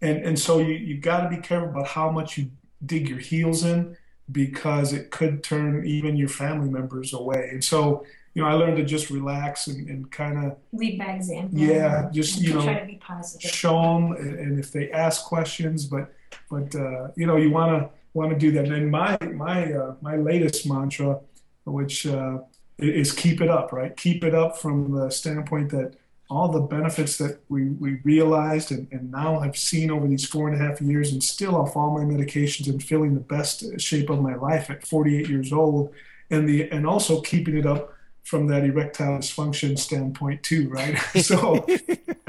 [0.00, 2.50] and, and so you, you got to be careful about how much you
[2.84, 3.96] dig your heels in
[4.30, 7.50] because it could turn even your family members away.
[7.52, 11.12] And so, you know, I learned to just relax and, and kind of lead by
[11.12, 11.58] example.
[11.58, 13.50] Yeah, just you know, try to be positive.
[13.50, 16.12] Show them, and, and if they ask questions, but
[16.50, 18.66] but uh, you know, you want to want to do that.
[18.66, 21.20] And my my uh, my latest mantra,
[21.64, 22.38] which uh,
[22.78, 23.96] is keep it up, right?
[23.96, 25.96] Keep it up from the standpoint that
[26.32, 30.48] all the benefits that we, we realized and, and now have seen over these four
[30.48, 34.08] and a half years and still off all my medications and feeling the best shape
[34.08, 35.92] of my life at 48 years old
[36.30, 37.92] and the and also keeping it up
[38.24, 41.66] from that erectile dysfunction standpoint too right so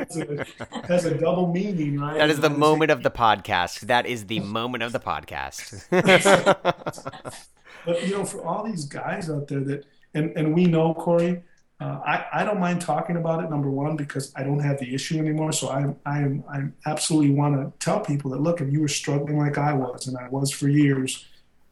[0.10, 0.46] has a,
[0.88, 3.82] has a double meaning right That is the moment of the podcast.
[3.82, 5.86] That is the moment of the podcast.
[7.86, 11.44] but you know for all these guys out there that and, and we know corey
[11.80, 14.94] uh, I, I don't mind talking about it number one because i don't have the
[14.94, 18.72] issue anymore so i I am i absolutely want to tell people that look if
[18.72, 21.26] you were struggling like i was and i was for years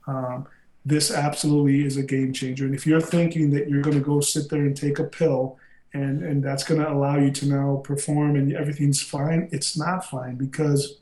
[0.08, 0.48] um,
[0.86, 4.20] this absolutely is a game changer and if you're thinking that you're going to go
[4.20, 5.58] sit there and take a pill
[5.94, 9.50] and and that's going to allow you to now perform and everything's fine.
[9.52, 10.98] It's not fine because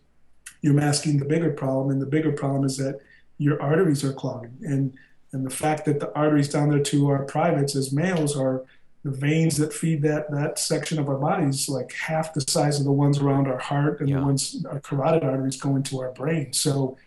[0.62, 3.00] you're masking the bigger problem and the bigger problem is that
[3.38, 4.58] your arteries are clogging.
[4.64, 4.94] And
[5.32, 8.66] and the fact that the arteries down there to our privates as males are
[9.04, 12.86] the veins that feed that that section of our bodies like half the size of
[12.86, 14.20] the ones around our heart and Yeah.
[14.20, 16.52] the ones our carotid arteries go into our brain.
[16.52, 16.98] So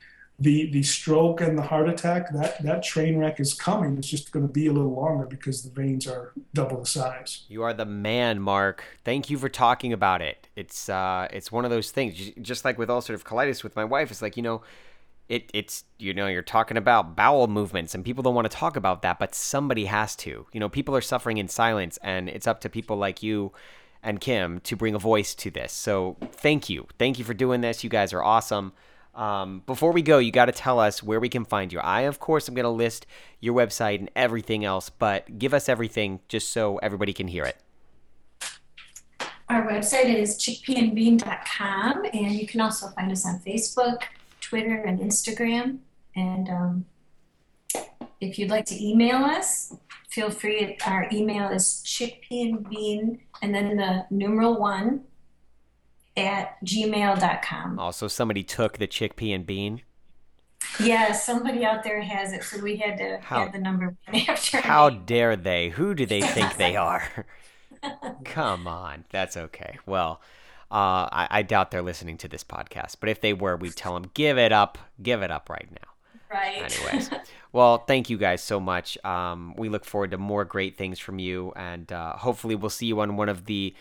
[0.43, 4.33] the the stroke and the heart attack that that train wreck is coming it's just
[4.33, 7.75] going to be a little longer because the veins are double the size You are
[7.75, 8.85] the man, Mark.
[9.05, 10.49] Thank you for talking about it.
[10.57, 12.31] It's uh, it's one of those things.
[12.41, 14.63] Just like with ulcerative colitis with my wife, it's like you know,
[15.29, 18.77] it it's you know you're talking about bowel movements and people don't want to talk
[18.77, 20.47] about that, but somebody has to.
[20.53, 23.53] You know, people are suffering in silence, and it's up to people like you
[24.03, 25.73] and Kim to bring a voice to this.
[25.73, 27.85] So thank you, thank you for doing this.
[27.85, 28.73] You guys are awesome.
[29.15, 31.79] Um, before we go, you got to tell us where we can find you.
[31.81, 33.07] I, of course, am going to list
[33.41, 37.57] your website and everything else, but give us everything just so everybody can hear it.
[39.49, 44.05] Our website is chickpeaandbean.com, and you can also find us on Facebook,
[44.41, 45.79] Twitter, and Instagram.
[46.17, 46.87] And um,
[48.21, 49.75] if you'd like to email us,
[50.09, 50.79] feel free.
[50.87, 55.03] Our email is chickpeaandbean, and then the numeral one
[56.17, 57.79] at gmail.com.
[57.79, 59.83] Also, somebody took the chickpea and bean.
[60.79, 63.97] Yeah, somebody out there has it, so we had to How- add the number
[64.29, 64.61] after.
[64.61, 65.03] How name.
[65.07, 65.71] dare they?
[65.71, 67.27] Who do they think they are?
[68.25, 69.79] Come on, that's okay.
[69.87, 70.21] Well,
[70.71, 73.95] uh, I, I doubt they're listening to this podcast, but if they were, we'd tell
[73.95, 75.89] them, give it up, give it up right now.
[76.33, 76.63] Right.
[76.73, 77.11] Anyways,
[77.53, 78.97] well, thank you guys so much.
[79.05, 82.87] Um, we look forward to more great things from you, and uh, hopefully, we'll see
[82.87, 83.75] you on one of the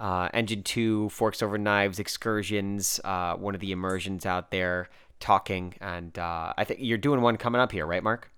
[0.00, 4.88] uh, Engine 2 Forks Over Knives excursions, uh, one of the immersions out there
[5.20, 5.74] talking.
[5.80, 8.30] And uh, I think you're doing one coming up here, right, Mark?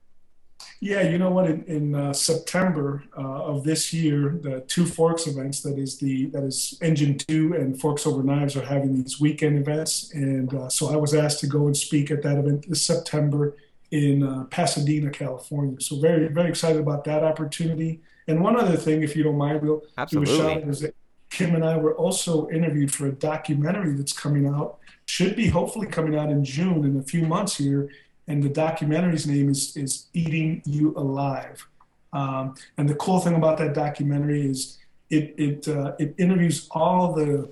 [0.80, 1.46] Yeah, you know what?
[1.46, 6.26] In, in uh, September uh, of this year, the Two Forks events that is the
[6.26, 10.68] that is Engine Two and Forks Over Knives are having these weekend events, and uh,
[10.68, 13.56] so I was asked to go and speak at that event this September
[13.90, 15.80] in uh, Pasadena, California.
[15.80, 18.00] So very very excited about that opportunity.
[18.26, 20.94] And one other thing, if you don't mind, we'll do a shout out is that
[21.41, 24.78] Kim and I were also interviewed for a documentary that's coming out.
[25.07, 27.88] Should be hopefully coming out in June in a few months here
[28.28, 31.66] and the documentary's name is is Eating You Alive.
[32.12, 34.76] Um, and the cool thing about that documentary is
[35.09, 37.51] it it uh, it interviews all the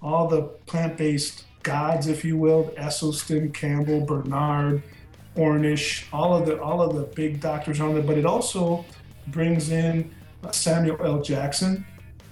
[0.00, 4.82] all the plant-based gods, if you will, Esselstyn, Campbell, Barnard,
[5.36, 8.02] Ornish, all of the all of the big doctors on there.
[8.02, 8.82] But it also
[9.26, 10.10] brings in
[10.52, 11.20] Samuel L.
[11.20, 11.84] Jackson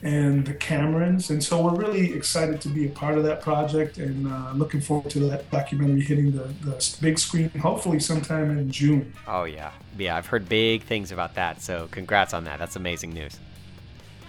[0.05, 3.97] and the Camerons, and so we're really excited to be a part of that project
[3.97, 8.71] and uh, looking forward to that documentary hitting the, the big screen, hopefully sometime in
[8.71, 9.15] June.
[9.27, 9.73] Oh, yeah.
[9.99, 11.63] Yeah, I've heard big things about that.
[11.63, 12.59] So, congrats on that.
[12.59, 13.39] That's amazing news.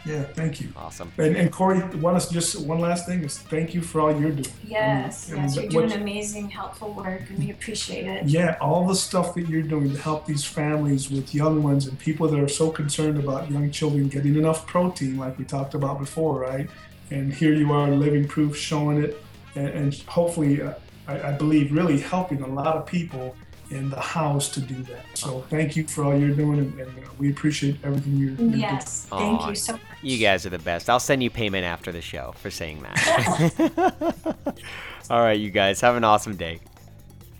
[0.05, 0.69] Yeah, thank you.
[0.75, 1.11] Awesome.
[1.17, 4.45] And, and Corey, one just one last thing is thank you for all you're doing.
[4.63, 8.25] Yes, And- yes, and you're what- doing amazing, helpful work, and we appreciate it.
[8.27, 11.97] Yeah, all the stuff that you're doing to help these families with young ones and
[11.97, 15.99] people that are so concerned about young children getting enough protein, like we talked about
[15.99, 16.69] before, right?
[17.11, 19.23] And here you are, living proof, showing it,
[19.55, 20.73] and, and hopefully, uh,
[21.07, 23.35] I, I believe, really helping a lot of people
[23.69, 25.05] in the house to do that.
[25.13, 28.37] So thank you for all you're doing, and, and uh, we appreciate everything you're, you're
[28.37, 28.59] doing.
[28.59, 29.81] Yes, thank Aw, you so much.
[30.01, 30.89] You guys are the best.
[30.89, 34.35] I'll send you payment after the show for saying that.
[35.09, 35.81] All right, you guys.
[35.81, 36.59] Have an awesome day.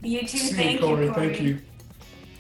[0.02, 0.38] You too.
[0.38, 1.06] See you, Thank Corey.
[1.06, 1.28] you, Corey.
[1.30, 1.62] Thank you.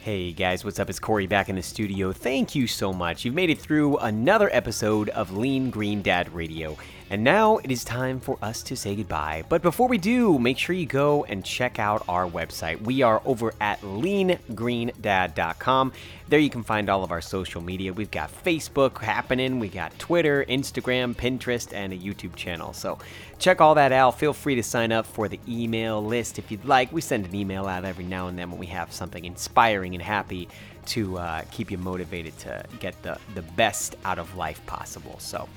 [0.03, 0.87] Hey guys, what's up?
[0.87, 2.11] It's Corey back in the studio.
[2.11, 3.25] Thank you so much.
[3.25, 6.77] You've made it through another episode of Lean Green Dad Radio.
[7.09, 9.43] And now it is time for us to say goodbye.
[9.47, 12.81] But before we do, make sure you go and check out our website.
[12.81, 15.91] We are over at leangreendad.com.
[16.27, 17.93] There you can find all of our social media.
[17.93, 22.73] We've got Facebook happening, we got Twitter, Instagram, Pinterest, and a YouTube channel.
[22.73, 22.97] So
[23.37, 24.17] check all that out.
[24.17, 26.91] Feel free to sign up for the email list if you'd like.
[26.91, 30.01] We send an email out every now and then when we have something inspiring and
[30.01, 30.49] happy
[30.87, 35.17] to uh, keep you motivated to get the, the best out of life possible.
[35.19, 35.47] So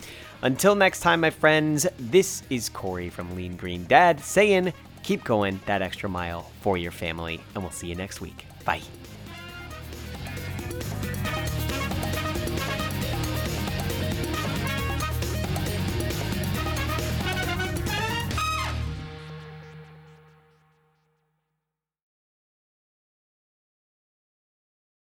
[0.42, 4.72] until next time, my friends, this is Corey from Lean Green Dad saying,
[5.02, 8.46] keep going that extra mile for your family, and we'll see you next week.
[8.64, 8.82] Bye.